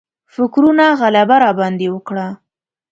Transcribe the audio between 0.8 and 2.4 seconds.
غلبه راباندې وکړه.